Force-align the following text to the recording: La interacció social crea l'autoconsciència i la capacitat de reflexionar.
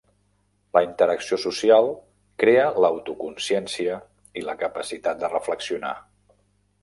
La 0.75 0.81
interacció 0.85 1.37
social 1.41 1.89
crea 2.43 2.63
l'autoconsciència 2.85 3.99
i 4.41 4.45
la 4.49 4.55
capacitat 4.65 5.19
de 5.25 5.29
reflexionar. 5.35 5.93